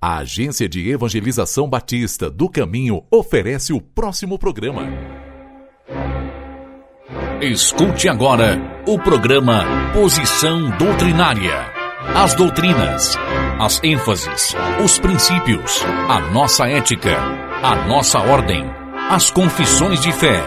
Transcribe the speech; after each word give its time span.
A 0.00 0.18
Agência 0.18 0.68
de 0.68 0.88
Evangelização 0.88 1.68
Batista 1.68 2.30
do 2.30 2.48
Caminho 2.48 3.02
oferece 3.10 3.72
o 3.72 3.80
próximo 3.80 4.38
programa. 4.38 4.86
Escute 7.40 8.08
agora 8.08 8.60
o 8.86 8.96
programa 8.96 9.64
Posição 9.92 10.70
Doutrinária. 10.78 11.72
As 12.14 12.32
doutrinas, 12.34 13.16
as 13.58 13.82
ênfases, 13.82 14.54
os 14.84 15.00
princípios, 15.00 15.82
a 16.08 16.20
nossa 16.30 16.68
ética, 16.68 17.16
a 17.60 17.88
nossa 17.88 18.20
ordem, 18.20 18.64
as 19.10 19.32
confissões 19.32 20.00
de 20.00 20.12
fé, 20.12 20.40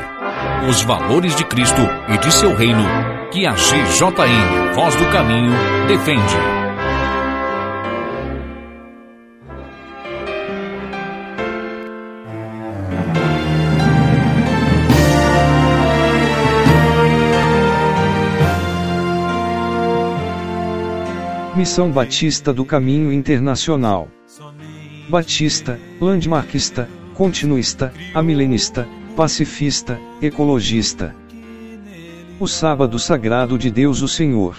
os 0.69 0.81
valores 0.81 1.35
de 1.35 1.43
Cristo 1.43 1.81
e 2.07 2.17
de 2.19 2.33
seu 2.33 2.55
reino 2.55 2.83
que 3.33 3.45
a 3.45 3.51
GJM 3.51 4.73
Voz 4.73 4.95
do 4.95 5.05
Caminho 5.11 5.51
defende. 5.89 6.60
Missão 21.61 21.91
Batista 21.91 22.51
do 22.51 22.65
Caminho 22.65 23.13
Internacional. 23.13 24.07
Batista, 25.07 25.79
landmarkista, 26.01 26.89
continuista, 27.13 27.93
amilenista, 28.15 28.87
pacifista, 29.15 29.99
ecologista. 30.19 31.15
O 32.39 32.47
sábado 32.47 32.97
sagrado 32.97 33.59
de 33.59 33.69
Deus 33.69 34.01
o 34.01 34.07
Senhor. 34.07 34.57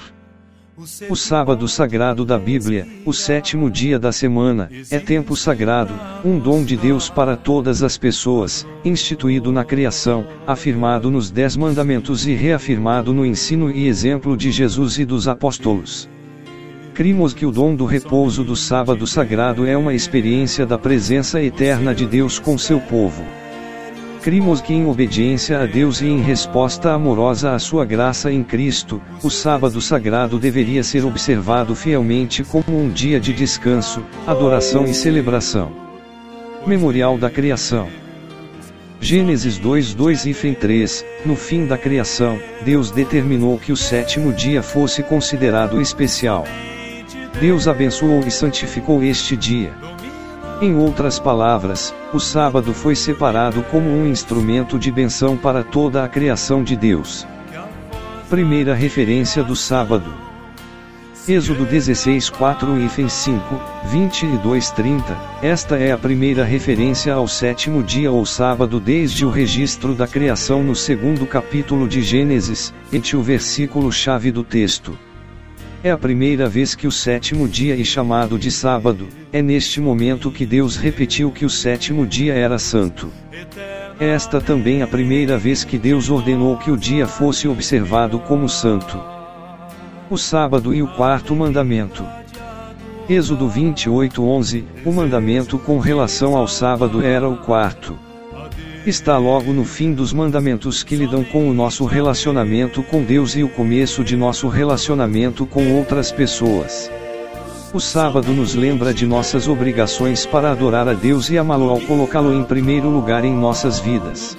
O 1.11 1.17
sábado 1.17 1.67
sagrado 1.67 2.25
da 2.25 2.39
Bíblia, 2.39 2.87
o 3.05 3.13
sétimo 3.13 3.69
dia 3.69 3.99
da 3.99 4.13
semana, 4.13 4.71
é 4.89 5.01
tempo 5.01 5.35
sagrado, 5.35 5.93
um 6.25 6.39
dom 6.39 6.63
de 6.63 6.77
Deus 6.77 7.11
para 7.11 7.37
todas 7.37 7.83
as 7.83 7.99
pessoas, 7.99 8.65
instituído 8.85 9.51
na 9.51 9.65
criação, 9.65 10.25
afirmado 10.47 11.11
nos 11.11 11.33
Dez 11.33 11.57
Mandamentos 11.57 12.29
e 12.29 12.35
reafirmado 12.35 13.13
no 13.13 13.27
ensino 13.27 13.73
e 13.73 13.89
exemplo 13.89 14.37
de 14.37 14.53
Jesus 14.53 15.01
e 15.01 15.05
dos 15.05 15.27
apóstolos. 15.27 16.09
Crimos 16.95 17.33
que 17.33 17.47
o 17.47 17.51
dom 17.51 17.75
do 17.75 17.87
repouso 17.87 18.45
do 18.45 18.55
sábado 18.55 19.07
sagrado 19.07 19.67
é 19.67 19.75
uma 19.75 19.95
experiência 19.95 20.67
da 20.67 20.77
presença 20.77 21.41
eterna 21.43 21.95
de 21.95 22.05
Deus 22.05 22.39
com 22.39 22.59
seu 22.59 22.79
povo. 22.79 23.25
Crimos 24.21 24.61
que 24.61 24.75
em 24.75 24.87
obediência 24.87 25.59
a 25.59 25.65
Deus 25.65 26.03
e 26.03 26.07
em 26.07 26.21
resposta 26.21 26.93
amorosa 26.93 27.55
à 27.55 27.59
sua 27.59 27.87
graça 27.87 28.31
em 28.31 28.45
Cristo, 28.45 29.01
o 29.23 29.31
sábado 29.31 29.81
sagrado 29.81 30.39
deveria 30.39 30.83
ser 30.83 31.05
observado 31.05 31.75
fielmente 31.75 32.45
como 32.45 32.79
um 32.79 32.91
dia 32.91 33.19
de 33.19 33.33
descanso, 33.33 34.05
adoração 34.27 34.85
e 34.85 34.93
celebração. 34.93 35.73
Memorial 36.67 37.17
da 37.17 37.31
Criação. 37.31 37.89
Gênesis 39.01 39.57
2 39.59 39.95
2 39.95 40.27
e 40.27 40.55
3, 40.55 41.05
no 41.25 41.37
fim 41.37 41.67
da 41.67 41.77
criação, 41.79 42.39
Deus 42.65 42.91
determinou 42.91 43.59
que 43.59 43.73
o 43.73 43.77
sétimo 43.77 44.31
dia 44.33 44.63
fosse 44.63 45.03
considerado 45.03 45.81
especial. 45.81 46.45
Deus 47.41 47.67
abençoou 47.67 48.21
e 48.21 48.31
santificou 48.31 49.03
este 49.03 49.37
dia. 49.37 49.73
Em 50.61 50.77
outras 50.77 51.19
palavras, 51.19 51.93
o 52.13 52.21
sábado 52.21 52.73
foi 52.73 52.95
separado 52.95 53.63
como 53.65 53.91
um 53.91 54.07
instrumento 54.07 54.79
de 54.79 54.93
benção 54.93 55.37
para 55.37 55.65
toda 55.65 56.05
a 56.05 56.09
criação 56.09 56.63
de 56.63 56.77
Deus. 56.77 57.27
Primeira 58.31 58.75
referência 58.75 59.43
do 59.43 59.57
sábado. 59.57 60.15
Êxodo 61.27 61.65
16 61.65 62.31
4 62.31 62.79
e 62.79 63.11
5, 63.11 63.61
22 63.87 64.71
30, 64.73 65.17
esta 65.41 65.77
é 65.77 65.93
a 65.93 65.99
primeira 65.99 66.45
referência 66.45 67.15
ao 67.15 67.29
sétimo 67.29 67.83
dia 67.83 68.11
ou 68.11 68.27
sábado 68.27 68.81
desde 68.81 69.25
o 69.25 69.31
registro 69.31 69.95
da 69.95 70.07
criação 70.07 70.65
no 70.65 70.75
segundo 70.75 71.25
capítulo 71.27 71.89
de 71.89 72.03
Gênesis, 72.03 72.75
e 72.93 73.17
o 73.17 73.23
versículo-chave 73.23 74.33
do 74.33 74.43
texto. 74.43 74.99
É 75.85 75.91
a 75.91 75.99
primeira 75.99 76.49
vez 76.49 76.77
que 76.77 76.87
o 76.87 76.93
sétimo 76.93 77.49
dia 77.49 77.81
é 77.81 77.83
chamado 77.83 78.39
de 78.39 78.53
sábado, 78.53 79.09
é 79.33 79.43
neste 79.43 79.81
momento 79.81 80.31
que 80.31 80.47
Deus 80.47 80.77
repetiu 80.77 81.33
que 81.33 81.45
o 81.45 81.51
sétimo 81.51 82.07
dia 82.07 82.35
era 82.35 82.57
santo. 82.57 83.09
É 83.99 84.07
esta 84.11 84.41
também 84.41 84.81
a 84.81 84.87
primeira 84.87 85.37
vez 85.37 85.65
que 85.65 85.77
Deus 85.77 86.09
ordenou 86.09 86.57
que 86.57 86.71
o 86.71 86.77
dia 86.77 87.09
fosse 87.09 87.49
observado 87.49 88.21
como 88.21 88.49
santo. 88.49 88.97
O 90.09 90.17
sábado 90.17 90.73
e 90.73 90.81
o 90.85 90.87
quarto 90.87 91.35
mandamento. 91.35 92.07
Êxodo 93.09 93.49
28:11, 93.49 94.65
o 94.87 94.93
mandamento 94.93 95.59
com 95.59 95.81
relação 95.81 96.37
ao 96.37 96.47
sábado 96.47 97.05
era 97.05 97.29
o 97.29 97.39
quarto 97.39 97.99
está 98.85 99.17
logo 99.17 99.53
no 99.53 99.65
fim 99.65 99.93
dos 99.93 100.13
mandamentos 100.13 100.83
que 100.83 100.97
lidam 100.97 101.23
com 101.23 101.49
o 101.49 101.55
nosso 101.55 101.85
relacionamento 101.85 102.83
com 102.83 103.03
Deus 103.03 103.37
e 103.37 103.45
o 103.45 103.49
começo 103.49 104.03
de 104.03 104.17
nosso 104.17 104.49
relacionamento 104.49 105.47
com 105.47 105.77
outras 105.77 106.11
pessoas. 106.11 106.91
O 107.73 107.81
sábado 107.81 108.33
nos 108.33 108.55
lembra 108.55 108.93
de 108.93 109.07
nossas 109.07 109.47
obrigações 109.47 110.27
para 110.27 110.51
adorar 110.51 110.89
a 110.89 110.95
Deus 110.95 111.31
e 111.31 111.39
amá-lo 111.39 111.71
ao 111.71 111.81
colocá-lo 111.81 112.35
em 112.35 112.43
primeiro 112.43 112.91
lugar 112.91 113.25
em 113.25 113.33
nossas 113.33 113.79
vidas. 113.79 114.37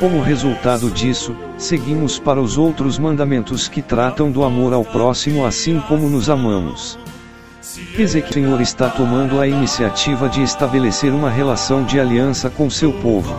Como 0.00 0.20
resultado 0.20 0.90
disso, 0.90 1.34
seguimos 1.56 2.18
para 2.18 2.40
os 2.40 2.58
outros 2.58 2.98
mandamentos 2.98 3.68
que 3.68 3.80
tratam 3.80 4.30
do 4.30 4.42
amor 4.42 4.72
ao 4.72 4.84
próximo 4.84 5.46
assim 5.46 5.80
como 5.88 6.10
nos 6.10 6.28
amamos. 6.28 6.98
Ezequiel 7.98 8.60
está 8.60 8.90
tomando 8.90 9.40
a 9.40 9.48
iniciativa 9.48 10.28
de 10.28 10.42
estabelecer 10.42 11.12
uma 11.12 11.30
relação 11.30 11.82
de 11.82 11.98
aliança 11.98 12.50
com 12.50 12.68
seu 12.68 12.92
povo. 12.92 13.34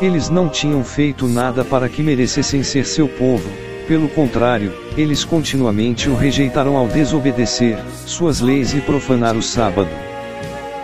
Eles 0.00 0.30
não 0.30 0.48
tinham 0.48 0.82
feito 0.82 1.28
nada 1.28 1.62
para 1.62 1.86
que 1.86 2.02
merecessem 2.02 2.62
ser 2.62 2.86
seu 2.86 3.06
povo, 3.06 3.46
pelo 3.86 4.08
contrário, 4.08 4.72
eles 4.96 5.22
continuamente 5.22 6.08
o 6.08 6.16
rejeitaram 6.16 6.76
ao 6.76 6.88
desobedecer 6.88 7.78
suas 8.06 8.40
leis 8.40 8.72
e 8.74 8.80
profanar 8.80 9.36
o 9.36 9.42
sábado. 9.42 9.90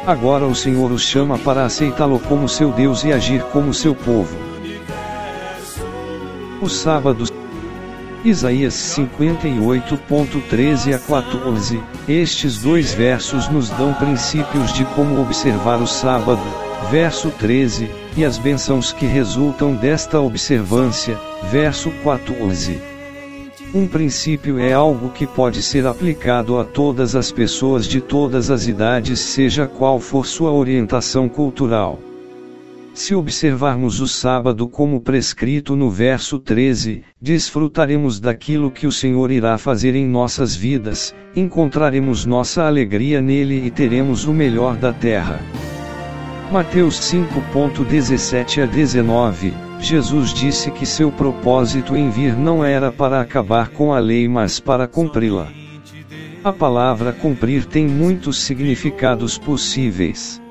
Agora 0.06 0.46
o 0.46 0.54
Senhor 0.54 0.92
os 0.92 1.02
chama 1.02 1.38
para 1.38 1.64
aceitá-lo 1.64 2.18
como 2.20 2.48
seu 2.48 2.70
Deus 2.70 3.02
e 3.02 3.12
agir 3.12 3.42
como 3.44 3.72
seu 3.72 3.94
povo. 3.94 4.36
O 6.60 6.68
sábado 6.68 7.24
Isaías 8.24 8.74
58.13 8.74 10.94
a 10.94 10.98
14. 10.98 11.82
Estes 12.08 12.58
dois 12.58 12.94
versos 12.94 13.48
nos 13.48 13.68
dão 13.70 13.92
princípios 13.94 14.72
de 14.72 14.84
como 14.84 15.20
observar 15.20 15.82
o 15.82 15.88
sábado, 15.88 16.40
verso 16.88 17.30
13, 17.30 17.90
e 18.16 18.24
as 18.24 18.38
bênçãos 18.38 18.92
que 18.92 19.06
resultam 19.06 19.74
desta 19.74 20.20
observância, 20.20 21.18
verso 21.50 21.90
14. 22.04 22.80
Um 23.74 23.88
princípio 23.88 24.56
é 24.58 24.72
algo 24.72 25.10
que 25.10 25.26
pode 25.26 25.60
ser 25.60 25.84
aplicado 25.86 26.60
a 26.60 26.64
todas 26.64 27.16
as 27.16 27.32
pessoas 27.32 27.86
de 27.86 28.00
todas 28.00 28.50
as 28.50 28.68
idades, 28.68 29.18
seja 29.18 29.66
qual 29.66 29.98
for 29.98 30.26
sua 30.26 30.52
orientação 30.52 31.28
cultural. 31.28 31.98
Se 32.94 33.14
observarmos 33.14 34.00
o 34.00 34.06
sábado 34.06 34.68
como 34.68 35.00
prescrito 35.00 35.74
no 35.74 35.90
verso 35.90 36.38
13, 36.38 37.02
desfrutaremos 37.18 38.20
daquilo 38.20 38.70
que 38.70 38.86
o 38.86 38.92
Senhor 38.92 39.30
irá 39.30 39.56
fazer 39.56 39.94
em 39.94 40.06
nossas 40.06 40.54
vidas, 40.54 41.14
encontraremos 41.34 42.26
nossa 42.26 42.64
alegria 42.64 43.22
nele 43.22 43.66
e 43.66 43.70
teremos 43.70 44.26
o 44.26 44.32
melhor 44.32 44.76
da 44.76 44.92
terra. 44.92 45.40
Mateus 46.52 47.00
5.17 47.00 48.62
a 48.62 48.66
19 48.66 49.54
Jesus 49.80 50.34
disse 50.34 50.70
que 50.70 50.84
seu 50.84 51.10
propósito 51.10 51.96
em 51.96 52.10
vir 52.10 52.36
não 52.36 52.62
era 52.62 52.92
para 52.92 53.22
acabar 53.22 53.70
com 53.70 53.94
a 53.94 53.98
lei 53.98 54.28
mas 54.28 54.60
para 54.60 54.86
cumpri-la. 54.86 55.48
A 56.44 56.52
palavra 56.52 57.12
cumprir 57.12 57.64
tem 57.64 57.88
muitos 57.88 58.42
significados 58.42 59.38
possíveis. 59.38 60.42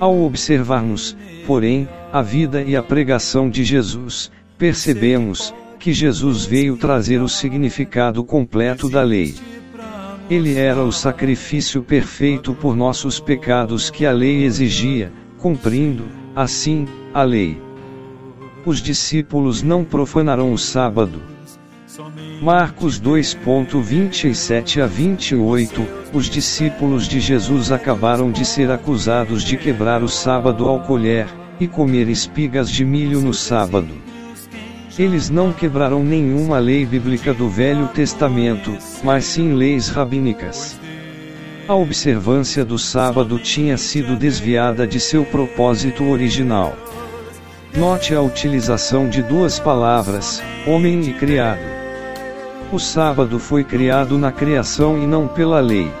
Ao 0.00 0.20
observarmos, 0.22 1.16
porém, 1.46 1.88
a 2.12 2.22
vida 2.22 2.62
e 2.62 2.76
a 2.76 2.82
pregação 2.82 3.48
de 3.48 3.64
Jesus, 3.64 4.30
percebemos 4.58 5.54
que 5.78 5.92
Jesus 5.92 6.44
veio 6.44 6.76
trazer 6.76 7.20
o 7.20 7.28
significado 7.28 8.22
completo 8.22 8.88
da 8.88 9.02
lei. 9.02 9.34
Ele 10.30 10.54
era 10.54 10.82
o 10.82 10.92
sacrifício 10.92 11.82
perfeito 11.82 12.54
por 12.54 12.76
nossos 12.76 13.18
pecados 13.18 13.90
que 13.90 14.06
a 14.06 14.12
lei 14.12 14.44
exigia, 14.44 15.12
cumprindo, 15.38 16.04
assim, 16.34 16.86
a 17.12 17.22
lei. 17.22 17.60
Os 18.64 18.80
discípulos 18.80 19.62
não 19.62 19.84
profanaram 19.84 20.52
o 20.52 20.58
sábado, 20.58 21.20
Marcos 22.42 23.00
2.27 23.00 24.82
a 24.82 24.86
28 24.88 25.86
Os 26.12 26.28
discípulos 26.28 27.06
de 27.06 27.20
Jesus 27.20 27.70
acabaram 27.70 28.32
de 28.32 28.44
ser 28.44 28.68
acusados 28.68 29.44
de 29.44 29.56
quebrar 29.56 30.02
o 30.02 30.08
sábado 30.08 30.66
ao 30.66 30.80
colher 30.80 31.28
e 31.60 31.68
comer 31.68 32.08
espigas 32.08 32.68
de 32.68 32.84
milho 32.84 33.20
no 33.20 33.32
sábado. 33.32 33.94
Eles 34.98 35.30
não 35.30 35.52
quebraram 35.52 36.02
nenhuma 36.02 36.58
lei 36.58 36.84
bíblica 36.84 37.32
do 37.32 37.48
Velho 37.48 37.86
Testamento, 37.86 38.76
mas 39.04 39.24
sim 39.24 39.52
leis 39.52 39.88
rabínicas. 39.88 40.76
A 41.68 41.76
observância 41.76 42.64
do 42.64 42.76
sábado 42.76 43.38
tinha 43.38 43.76
sido 43.78 44.16
desviada 44.16 44.84
de 44.84 44.98
seu 44.98 45.24
propósito 45.24 46.02
original. 46.08 46.76
Note 47.72 48.16
a 48.16 48.20
utilização 48.20 49.08
de 49.08 49.22
duas 49.22 49.60
palavras, 49.60 50.42
homem 50.66 51.02
e 51.02 51.12
criado. 51.12 51.81
O 52.72 52.78
sábado 52.78 53.38
foi 53.38 53.62
criado 53.62 54.16
na 54.16 54.32
criação 54.32 54.96
e 54.96 55.06
não 55.06 55.28
pela 55.28 55.60
lei. 55.60 55.92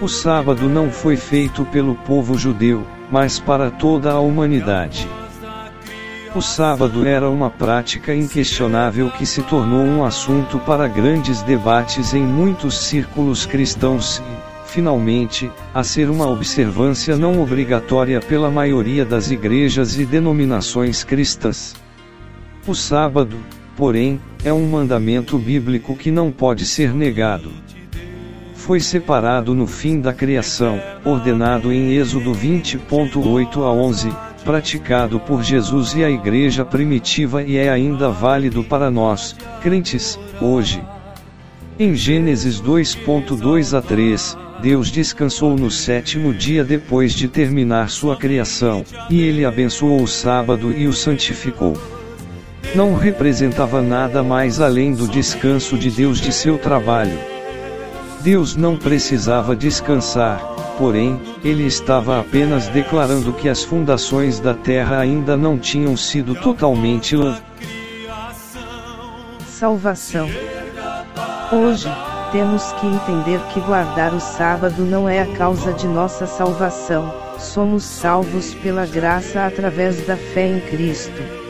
O 0.00 0.08
sábado 0.08 0.66
não 0.66 0.90
foi 0.90 1.14
feito 1.14 1.62
pelo 1.66 1.94
povo 1.94 2.38
judeu, 2.38 2.86
mas 3.10 3.38
para 3.38 3.70
toda 3.70 4.10
a 4.10 4.18
humanidade. 4.18 5.06
O 6.34 6.40
sábado 6.40 7.06
era 7.06 7.28
uma 7.28 7.50
prática 7.50 8.14
inquestionável 8.14 9.10
que 9.10 9.26
se 9.26 9.42
tornou 9.42 9.84
um 9.84 10.02
assunto 10.02 10.58
para 10.58 10.88
grandes 10.88 11.42
debates 11.42 12.14
em 12.14 12.22
muitos 12.22 12.78
círculos 12.78 13.44
cristãos 13.44 14.20
e, 14.20 14.70
finalmente, 14.70 15.50
a 15.74 15.84
ser 15.84 16.08
uma 16.08 16.26
observância 16.26 17.14
não 17.14 17.42
obrigatória 17.42 18.22
pela 18.22 18.50
maioria 18.50 19.04
das 19.04 19.30
igrejas 19.30 19.98
e 19.98 20.06
denominações 20.06 21.04
cristãs. 21.04 21.76
O 22.66 22.74
sábado, 22.74 23.36
porém, 23.76 24.20
é 24.44 24.52
um 24.52 24.66
mandamento 24.66 25.38
bíblico 25.38 25.96
que 25.96 26.10
não 26.10 26.30
pode 26.30 26.66
ser 26.66 26.94
negado. 26.94 27.50
Foi 28.54 28.80
separado 28.80 29.54
no 29.54 29.66
fim 29.66 30.00
da 30.00 30.12
criação, 30.12 30.80
ordenado 31.04 31.72
em 31.72 31.92
Êxodo 31.92 32.32
20.8 32.32 33.62
a 33.62 33.70
11, 33.70 34.10
praticado 34.44 35.20
por 35.20 35.42
Jesus 35.42 35.94
e 35.94 36.04
a 36.04 36.10
igreja 36.10 36.64
primitiva 36.64 37.42
e 37.42 37.56
é 37.56 37.68
ainda 37.68 38.10
válido 38.10 38.64
para 38.64 38.90
nós, 38.90 39.36
crentes, 39.62 40.18
hoje. 40.40 40.82
Em 41.78 41.94
Gênesis 41.94 42.60
2.2 42.60 43.76
a 43.76 43.82
3, 43.82 44.36
Deus 44.62 44.90
descansou 44.90 45.56
no 45.56 45.70
sétimo 45.70 46.32
dia 46.32 46.64
depois 46.64 47.12
de 47.12 47.28
terminar 47.28 47.90
sua 47.90 48.16
criação, 48.16 48.84
e 49.10 49.20
ele 49.20 49.44
abençoou 49.44 50.02
o 50.02 50.08
sábado 50.08 50.72
e 50.72 50.86
o 50.86 50.92
santificou. 50.92 51.76
Não 52.74 52.94
representava 52.96 53.80
nada 53.80 54.22
mais 54.22 54.60
além 54.60 54.92
do 54.92 55.08
descanso 55.08 55.78
de 55.78 55.90
Deus 55.90 56.20
de 56.20 56.32
seu 56.32 56.58
trabalho. 56.58 57.18
Deus 58.20 58.56
não 58.56 58.76
precisava 58.76 59.54
descansar, 59.54 60.40
porém, 60.78 61.20
ele 61.44 61.66
estava 61.66 62.18
apenas 62.18 62.68
declarando 62.68 63.32
que 63.32 63.48
as 63.48 63.62
fundações 63.62 64.40
da 64.40 64.54
terra 64.54 64.98
ainda 64.98 65.36
não 65.36 65.58
tinham 65.58 65.96
sido 65.96 66.34
totalmente 66.34 67.14
lançadas. 67.14 67.44
Salvação. 69.46 70.28
Hoje, 71.52 71.88
temos 72.32 72.72
que 72.72 72.86
entender 72.86 73.40
que 73.52 73.60
guardar 73.60 74.12
o 74.12 74.20
sábado 74.20 74.84
não 74.84 75.08
é 75.08 75.20
a 75.20 75.36
causa 75.36 75.72
de 75.72 75.86
nossa 75.86 76.26
salvação, 76.26 77.14
somos 77.38 77.84
salvos 77.84 78.54
pela 78.54 78.86
graça 78.86 79.46
através 79.46 80.04
da 80.06 80.16
fé 80.16 80.48
em 80.48 80.60
Cristo. 80.60 81.43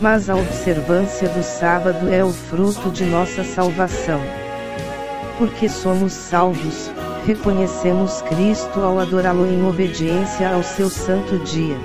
Mas 0.00 0.30
a 0.30 0.36
observância 0.36 1.28
do 1.28 1.42
sábado 1.42 2.08
é 2.12 2.24
o 2.24 2.30
fruto 2.30 2.88
de 2.90 3.04
nossa 3.04 3.42
salvação. 3.42 4.20
Porque 5.36 5.68
somos 5.68 6.12
salvos, 6.12 6.90
reconhecemos 7.26 8.22
Cristo 8.22 8.80
ao 8.80 9.00
adorá-lo 9.00 9.44
em 9.44 9.66
obediência 9.66 10.50
ao 10.50 10.62
seu 10.62 10.88
santo 10.88 11.38
dia. 11.38 11.76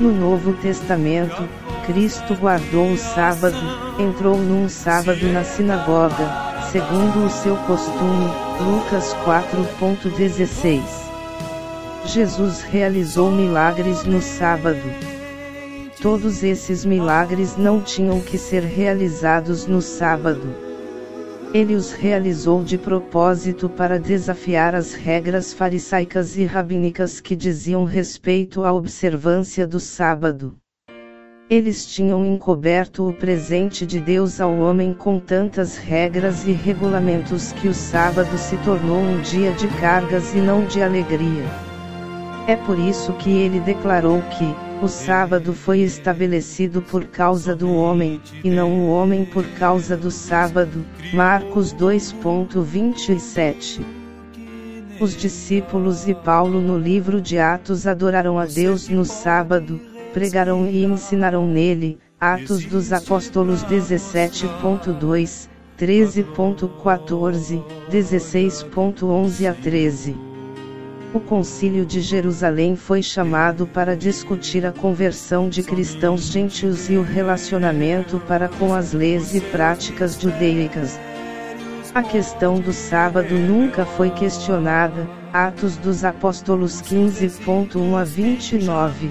No 0.00 0.12
Novo 0.12 0.52
Testamento, 0.54 1.48
Cristo 1.86 2.36
guardou 2.36 2.92
o 2.92 2.96
sábado, 2.96 3.58
entrou 3.98 4.38
num 4.38 4.68
sábado 4.68 5.26
na 5.32 5.42
sinagoga, 5.42 6.30
segundo 6.70 7.26
o 7.26 7.30
seu 7.30 7.56
costume, 7.56 8.30
Lucas 8.60 9.16
4.16. 9.24 10.82
Jesus 12.04 12.62
realizou 12.62 13.30
milagres 13.30 14.04
no 14.04 14.22
sábado. 14.22 15.17
Todos 16.00 16.44
esses 16.44 16.84
milagres 16.84 17.56
não 17.56 17.80
tinham 17.80 18.20
que 18.20 18.38
ser 18.38 18.62
realizados 18.62 19.66
no 19.66 19.82
sábado. 19.82 20.54
Ele 21.52 21.74
os 21.74 21.90
realizou 21.90 22.62
de 22.62 22.78
propósito 22.78 23.68
para 23.68 23.98
desafiar 23.98 24.76
as 24.76 24.94
regras 24.94 25.52
farisaicas 25.52 26.36
e 26.36 26.44
rabínicas 26.44 27.20
que 27.20 27.34
diziam 27.34 27.84
respeito 27.84 28.62
à 28.62 28.72
observância 28.72 29.66
do 29.66 29.80
sábado. 29.80 30.54
Eles 31.50 31.84
tinham 31.86 32.24
encoberto 32.24 33.08
o 33.08 33.12
presente 33.12 33.84
de 33.84 33.98
Deus 33.98 34.40
ao 34.40 34.56
homem 34.56 34.94
com 34.94 35.18
tantas 35.18 35.76
regras 35.76 36.46
e 36.46 36.52
regulamentos 36.52 37.50
que 37.50 37.66
o 37.66 37.74
sábado 37.74 38.38
se 38.38 38.56
tornou 38.58 38.98
um 38.98 39.20
dia 39.22 39.50
de 39.52 39.66
cargas 39.80 40.32
e 40.32 40.38
não 40.38 40.64
de 40.64 40.80
alegria. 40.80 41.46
É 42.46 42.54
por 42.54 42.78
isso 42.78 43.14
que 43.14 43.30
ele 43.30 43.58
declarou 43.60 44.22
que, 44.22 44.67
o 44.80 44.88
sábado 44.88 45.52
foi 45.52 45.80
estabelecido 45.80 46.80
por 46.80 47.04
causa 47.06 47.56
do 47.56 47.74
homem, 47.74 48.20
e 48.44 48.50
não 48.50 48.80
o 48.80 48.90
homem 48.90 49.24
por 49.24 49.44
causa 49.58 49.96
do 49.96 50.10
sábado. 50.10 50.84
Marcos 51.12 51.74
2.27. 51.74 53.80
Os 55.00 55.16
discípulos 55.16 56.08
e 56.08 56.14
Paulo 56.14 56.60
no 56.60 56.78
livro 56.78 57.20
de 57.20 57.38
Atos 57.38 57.86
adoraram 57.86 58.38
a 58.38 58.46
Deus 58.46 58.88
no 58.88 59.04
sábado, 59.04 59.80
pregaram 60.12 60.66
e 60.66 60.84
ensinaram 60.84 61.46
nele. 61.46 61.98
Atos 62.20 62.64
dos 62.64 62.92
Apóstolos 62.92 63.62
17.2, 63.64 65.48
13.14, 65.78 67.62
16.11 67.90 69.50
a 69.50 69.54
13 69.54 70.27
o 71.12 71.20
Concílio 71.20 71.86
de 71.86 72.00
Jerusalém 72.00 72.76
foi 72.76 73.02
chamado 73.02 73.66
para 73.66 73.96
discutir 73.96 74.66
a 74.66 74.72
conversão 74.72 75.48
de 75.48 75.62
cristãos 75.62 76.30
gentios 76.30 76.90
e 76.90 76.96
o 76.96 77.02
relacionamento 77.02 78.20
para 78.28 78.48
com 78.48 78.74
as 78.74 78.92
leis 78.92 79.34
e 79.34 79.40
práticas 79.40 80.20
judaicas. 80.20 81.00
A 81.94 82.02
questão 82.02 82.60
do 82.60 82.72
sábado 82.72 83.34
nunca 83.34 83.86
foi 83.86 84.10
questionada, 84.10 85.08
Atos 85.32 85.76
dos 85.78 86.04
Apóstolos 86.04 86.82
15.1 86.82 87.98
a 87.98 88.04
29. 88.04 89.10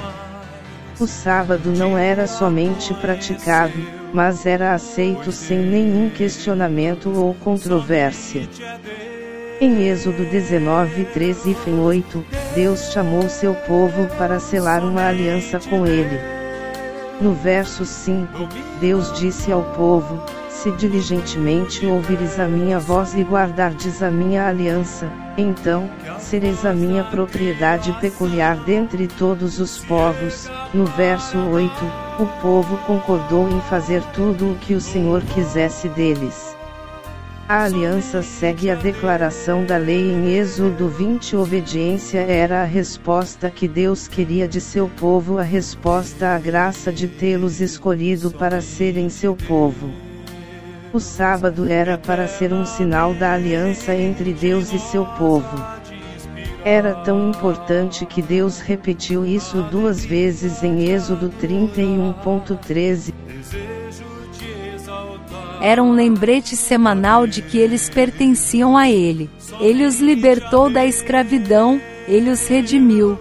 O 1.00 1.08
sábado 1.08 1.72
não 1.72 1.98
era 1.98 2.28
somente 2.28 2.94
praticado, 2.94 3.78
mas 4.14 4.46
era 4.46 4.74
aceito 4.74 5.32
sem 5.32 5.60
nenhum 5.60 6.10
questionamento 6.10 7.10
ou 7.10 7.34
controvérsia. 7.34 8.48
Em 9.60 9.88
Êxodo 9.88 10.24
19, 10.24 11.06
13 11.06 11.58
e 11.66 11.72
8, 11.72 12.24
Deus 12.54 12.92
chamou 12.92 13.28
seu 13.28 13.56
povo 13.56 14.06
para 14.16 14.40
selar 14.40 14.84
uma 14.84 15.08
aliança 15.08 15.60
com 15.60 15.84
ele. 15.84 16.20
No 17.20 17.34
verso 17.34 17.84
5, 17.84 18.28
Deus 18.80 19.12
disse 19.14 19.52
ao 19.52 19.64
povo: 19.74 20.22
Se 20.48 20.70
diligentemente 20.74 21.88
ouvires 21.88 22.40
a 22.40 22.48
minha 22.48 22.78
voz 22.78 23.16
e 23.16 23.24
guardardes 23.24 24.04
a 24.04 24.12
minha 24.12 24.48
aliança, 24.48 25.12
então, 25.36 25.90
sereis 26.20 26.64
a 26.64 26.72
minha 26.72 27.04
propriedade 27.06 27.92
peculiar 28.00 28.58
dentre 28.58 29.08
todos 29.08 29.60
os 29.60 29.80
povos. 29.86 30.52
No 30.72 30.86
verso 30.86 31.36
8, 31.36 31.74
o 32.20 32.28
povo 32.44 32.78
concordou 32.86 33.50
em 33.50 33.60
fazer 33.62 34.04
tudo 34.14 34.52
o 34.52 34.56
que 34.60 34.76
o 34.76 34.82
Senhor 34.82 35.24
quisesse 35.34 35.90
deles. 35.90 36.47
A 37.50 37.64
aliança 37.64 38.22
segue 38.22 38.70
a 38.70 38.76
declaração 38.76 39.64
da 39.64 39.78
lei 39.78 40.12
em 40.12 40.34
Êxodo 40.34 40.90
20. 40.90 41.38
Obediência 41.38 42.20
era 42.20 42.62
a 42.62 42.66
resposta 42.66 43.50
que 43.50 43.70
Deus 43.70 44.06
queria 44.06 44.46
de 44.50 44.60
seu 44.60 44.90
povo, 44.90 45.38
a 45.38 45.44
resposta 45.44 46.36
à 46.36 46.40
graça 46.40 46.92
de 46.92 47.08
tê-los 47.08 47.62
escolhido 47.62 48.32
para 48.32 48.60
serem 48.60 49.08
seu 49.08 49.34
povo. 49.34 49.90
O 50.92 51.00
sábado 51.00 51.72
era 51.72 51.98
para 51.98 52.28
ser 52.28 52.52
um 52.52 52.66
sinal 52.66 53.14
da 53.14 53.32
aliança 53.32 53.96
entre 53.96 54.34
Deus 54.34 54.74
e 54.74 54.80
seu 54.80 55.06
povo. 55.06 55.66
Era 56.66 56.96
tão 56.96 57.30
importante 57.30 58.06
que 58.06 58.22
Deus 58.22 58.60
repetiu 58.60 59.26
isso 59.26 59.62
duas 59.72 60.04
vezes 60.04 60.62
em 60.64 60.90
Êxodo 60.90 61.32
31.13 61.42 63.14
era 65.62 65.82
um 65.82 65.92
lembrete 65.92 66.56
semanal 66.56 67.26
de 67.28 67.42
que 67.42 67.58
eles 67.58 67.90
pertenciam 67.90 68.78
a 68.78 68.90
Ele. 68.90 69.30
Ele 69.60 69.86
os 69.86 70.00
libertou 70.00 70.70
da 70.70 70.86
escravidão, 70.86 71.82
ele 72.08 72.30
os 72.30 72.48
redimiu. 72.48 73.18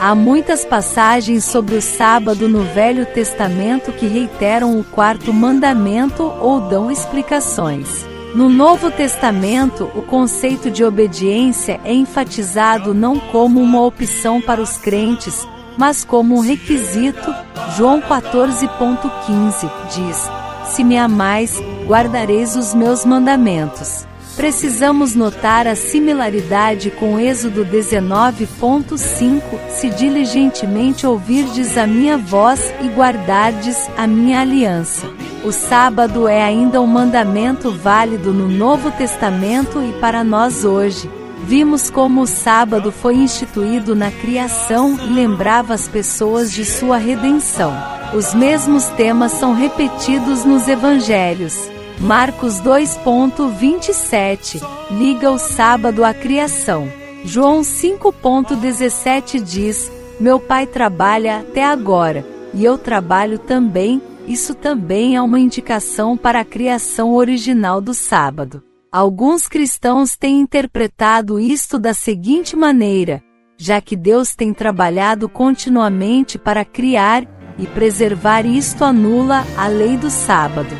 Há 0.00 0.14
muitas 0.14 0.64
passagens 0.64 1.44
sobre 1.44 1.74
o 1.74 1.82
sábado 1.82 2.48
no 2.48 2.62
Velho 2.62 3.04
Testamento 3.04 3.92
que 3.92 4.06
reiteram 4.06 4.80
o 4.80 4.82
quarto 4.82 5.30
mandamento 5.32 6.22
ou 6.40 6.58
dão 6.58 6.90
explicações. 6.90 8.06
No 8.34 8.48
Novo 8.48 8.90
Testamento, 8.90 9.90
o 9.94 10.00
conceito 10.00 10.70
de 10.70 10.82
obediência 10.84 11.80
é 11.84 11.92
enfatizado 11.92 12.94
não 12.94 13.18
como 13.18 13.60
uma 13.60 13.82
opção 13.82 14.40
para 14.40 14.62
os 14.62 14.78
crentes, 14.78 15.46
mas 15.76 16.02
como 16.02 16.36
um 16.36 16.40
requisito. 16.40 17.34
João 17.76 18.00
14.15 18.00 19.70
diz: 19.94 20.30
se 20.66 20.84
me 20.84 20.96
amais, 20.96 21.60
guardareis 21.86 22.56
os 22.56 22.74
meus 22.74 23.04
mandamentos. 23.04 24.06
Precisamos 24.36 25.14
notar 25.14 25.66
a 25.66 25.74
similaridade 25.74 26.90
com 26.90 27.18
Êxodo 27.18 27.64
19.5: 27.64 29.42
Se 29.68 29.90
diligentemente 29.90 31.06
ouvirdes 31.06 31.76
a 31.76 31.86
minha 31.86 32.16
voz 32.16 32.72
e 32.80 32.88
guardardes 32.88 33.90
a 33.96 34.06
minha 34.06 34.40
aliança. 34.40 35.06
O 35.44 35.52
sábado 35.52 36.28
é 36.28 36.42
ainda 36.42 36.80
um 36.80 36.86
mandamento 36.86 37.70
válido 37.70 38.32
no 38.32 38.48
Novo 38.48 38.90
Testamento 38.92 39.82
e 39.82 39.92
para 40.00 40.24
nós 40.24 40.64
hoje. 40.64 41.10
Vimos 41.42 41.90
como 41.90 42.22
o 42.22 42.26
sábado 42.26 42.92
foi 42.92 43.16
instituído 43.16 43.94
na 43.94 44.10
criação 44.10 44.98
e 45.02 45.12
lembrava 45.12 45.74
as 45.74 45.88
pessoas 45.88 46.52
de 46.52 46.64
sua 46.64 46.96
redenção. 46.96 47.99
Os 48.12 48.34
mesmos 48.34 48.88
temas 48.88 49.30
são 49.30 49.54
repetidos 49.54 50.44
nos 50.44 50.66
evangelhos. 50.66 51.70
Marcos 52.00 52.60
2.27 52.60 54.60
liga 54.90 55.30
o 55.30 55.38
sábado 55.38 56.04
à 56.04 56.12
criação. 56.12 56.88
João 57.24 57.60
5.17 57.60 59.40
diz: 59.40 59.92
Meu 60.18 60.40
pai 60.40 60.66
trabalha 60.66 61.38
até 61.38 61.64
agora, 61.64 62.26
e 62.52 62.64
eu 62.64 62.76
trabalho 62.76 63.38
também. 63.38 64.02
Isso 64.26 64.56
também 64.56 65.14
é 65.14 65.22
uma 65.22 65.38
indicação 65.38 66.16
para 66.16 66.40
a 66.40 66.44
criação 66.44 67.12
original 67.12 67.80
do 67.80 67.94
sábado. 67.94 68.60
Alguns 68.90 69.46
cristãos 69.46 70.16
têm 70.16 70.40
interpretado 70.40 71.38
isto 71.38 71.78
da 71.78 71.94
seguinte 71.94 72.56
maneira: 72.56 73.22
já 73.56 73.80
que 73.80 73.94
Deus 73.94 74.34
tem 74.34 74.52
trabalhado 74.52 75.28
continuamente 75.28 76.38
para 76.38 76.64
criar 76.64 77.24
e 77.60 77.66
preservar, 77.66 78.46
isto 78.46 78.84
anula 78.84 79.44
a 79.56 79.68
lei 79.68 79.96
do 79.96 80.10
sábado. 80.10 80.74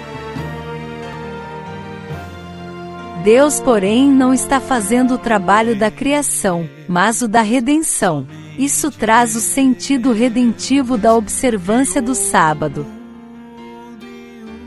Deus, 3.23 3.61
porém, 3.61 4.09
não 4.09 4.33
está 4.33 4.59
fazendo 4.59 5.15
o 5.15 5.19
trabalho 5.19 5.79
da 5.79 5.91
criação, 5.91 6.67
mas 6.89 7.21
o 7.21 7.29
da 7.29 7.43
redenção. 7.43 8.27
Isso 8.59 8.91
traz 8.91 9.37
o 9.37 9.41
sentido 9.41 10.13
redentivo 10.13 10.97
da 10.97 11.15
observância 11.15 12.01
do 12.01 12.15
sábado. 12.15 12.87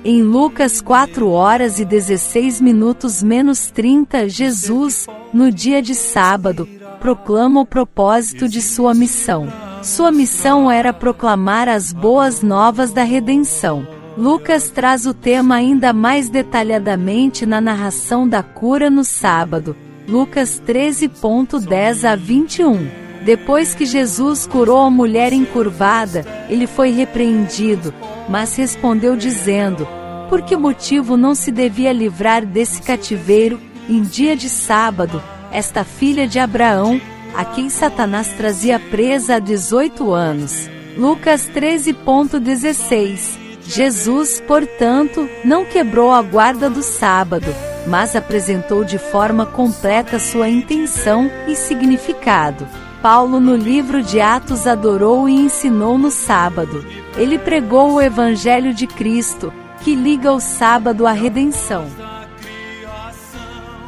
Em 0.05 0.22
Lucas 0.22 0.82
4 0.82 1.29
horas 1.29 1.79
e 1.79 1.86
16 1.86 2.62
minutos 2.62 3.24
menos 3.24 3.72
30, 3.72 4.29
Jesus, 4.29 5.08
no 5.34 5.51
dia 5.51 5.82
de 5.82 5.96
sábado, 5.96 6.67
proclama 7.00 7.62
o 7.62 7.65
propósito 7.65 8.48
de 8.48 8.62
sua 8.62 8.93
missão. 8.93 9.48
Sua 9.84 10.13
missão 10.13 10.72
era 10.72 10.94
proclamar 10.94 11.68
as 11.68 11.92
boas 11.92 12.42
novas 12.42 12.94
da 12.94 13.04
redenção. 13.04 13.86
Lucas 14.18 14.70
traz 14.70 15.06
o 15.06 15.13
tema 15.13 15.56
ainda 15.56 15.92
mais 15.92 16.30
detalhadamente 16.30 17.46
na 17.46 17.60
narração 17.60 18.25
da 18.25 18.42
cura 18.42 18.90
no 18.90 19.04
sábado. 19.04 19.75
Lucas 20.08 20.62
13.10 20.66 22.10
a 22.10 22.16
21. 22.16 22.88
Depois 23.25 23.75
que 23.75 23.86
Jesus 23.86 24.48
curou 24.48 24.80
a 24.80 24.90
mulher 24.90 25.34
encurvada, 25.34 26.25
ele 26.50 26.66
foi 26.66 26.92
repreendido, 26.92 27.94
mas 28.30 28.56
respondeu 28.56 29.18
dizendo: 29.18 29.86
Por 30.30 30.44
que 30.44 30.56
motivo 30.56 31.18
não 31.18 31.36
se 31.36 31.52
devia 31.52 31.92
livrar 31.92 32.46
desse 32.46 32.82
cativeiro, 32.82 33.60
em 33.90 34.02
dia 34.02 34.34
de 34.34 34.48
sábado, 34.48 35.22
esta 35.52 35.84
filha 35.84 36.25
de 36.25 36.40
Abraão, 36.40 37.02
a 37.36 37.46
quem 37.46 37.70
Satanás 37.70 38.30
trazia 38.30 38.80
presa 38.80 39.36
há 39.36 39.40
18 39.40 40.12
anos? 40.12 40.70
Lucas 40.98 41.50
13.16 41.54 43.44
Jesus, 43.66 44.42
portanto, 44.42 45.28
não 45.44 45.66
quebrou 45.66 46.12
a 46.12 46.22
guarda 46.22 46.70
do 46.70 46.84
sábado, 46.84 47.48
mas 47.88 48.16
apresentou 48.16 48.84
de 48.84 48.98
forma 48.98 49.46
completa 49.46 50.20
sua 50.20 50.50
intenção 50.50 51.32
e 51.48 51.56
significado. 51.56 52.68
Paulo, 53.02 53.40
no 53.40 53.56
livro 53.56 54.04
de 54.04 54.22
Atos, 54.22 54.68
adorou 54.68 55.28
e 55.28 55.34
ensinou 55.34 55.98
no 55.98 56.12
sábado. 56.12 56.86
Ele 57.18 57.38
pregou 57.38 57.94
o 57.94 58.02
Evangelho 58.02 58.74
de 58.74 58.88
Cristo, 58.88 59.52
que 59.82 59.96
liga 59.96 60.32
o 60.32 60.40
sábado 60.40 61.06
à 61.06 61.12
redenção. 61.12 61.88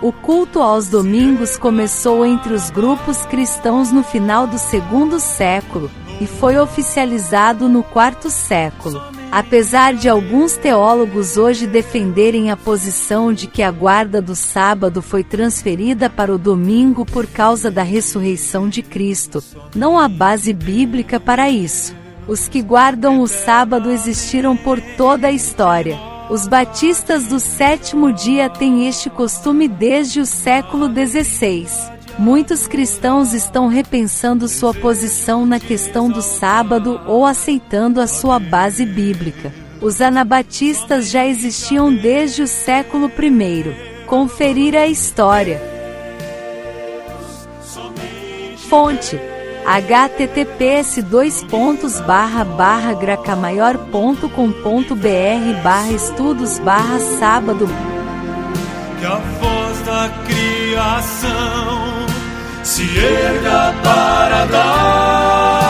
O 0.06 0.12
culto 0.12 0.62
aos 0.62 0.88
domingos 0.88 1.58
começou 1.58 2.24
entre 2.24 2.54
os 2.54 2.70
grupos 2.70 3.26
cristãos 3.26 3.92
no 3.92 4.04
final 4.04 4.46
do 4.46 4.60
segundo 4.60 5.20
século 5.20 5.90
e 6.22 6.28
foi 6.28 6.60
oficializado 6.60 7.68
no 7.68 7.82
quarto 7.82 8.30
século. 8.30 9.02
Apesar 9.32 9.96
de 9.96 10.08
alguns 10.08 10.58
teólogos 10.58 11.38
hoje 11.38 11.66
defenderem 11.66 12.52
a 12.52 12.56
posição 12.56 13.34
de 13.34 13.48
que 13.48 13.64
a 13.64 13.72
guarda 13.72 14.22
do 14.22 14.36
sábado 14.36 15.02
foi 15.02 15.24
transferida 15.24 16.08
para 16.08 16.32
o 16.32 16.38
domingo 16.38 17.04
por 17.04 17.26
causa 17.26 17.72
da 17.72 17.82
ressurreição 17.82 18.70
de 18.70 18.84
Cristo, 18.84 19.44
não 19.76 19.98
há 19.98 20.08
base 20.08 20.54
bíblica 20.54 21.20
para 21.20 21.50
isso. 21.50 21.96
Os 22.28 22.48
que 22.48 22.62
guardam 22.62 23.22
o 23.22 23.28
sábado 23.28 23.90
existiram 23.90 24.56
por 24.56 24.80
toda 24.80 25.30
a 25.30 25.32
história. 25.32 26.15
Os 26.30 26.48
batistas 26.48 27.28
do 27.28 27.40
sétimo 27.40 28.12
dia 28.12 28.50
têm 28.50 28.88
este 28.88 29.12
costume 29.12 29.68
desde 29.68 30.20
o 30.20 30.26
século 30.26 30.88
XVI. 30.88 31.68
Muitos 32.18 32.66
cristãos 32.66 33.34
estão 33.34 33.68
repensando 33.68 34.48
sua 34.48 34.74
posição 34.74 35.46
na 35.46 35.60
questão 35.60 36.10
do 36.10 36.24
sábado 36.24 37.00
ou 37.06 37.26
aceitando 37.26 38.02
a 38.02 38.08
sua 38.08 38.40
base 38.40 38.86
bíblica. 38.86 39.54
Os 39.80 40.02
anabatistas 40.02 41.12
já 41.12 41.26
existiam 41.26 41.94
desde 41.94 42.42
o 42.42 42.48
século 42.48 43.06
I. 43.08 44.06
Conferir 44.08 44.76
a 44.76 44.88
história. 44.88 45.62
Fonte 48.68 49.20
https 49.66 51.02
dois 51.04 51.44
pontos 51.44 52.00
barra 52.02 52.44
barra 52.44 52.94
gracamaior.com.br 52.94 55.64
barra 55.64 55.92
estudos 55.92 56.60
barra 56.60 57.00
sábado. 57.00 57.68
Que 59.00 59.06
a 59.06 59.16
voz 59.16 59.80
da 59.82 60.10
criação 60.26 62.06
se 62.64 62.84
erga 63.00 63.74
para 63.84 64.46
dar 64.46 65.65